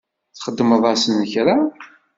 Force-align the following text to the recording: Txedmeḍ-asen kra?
Txedmeḍ-asen 0.37 1.19
kra? 1.31 1.57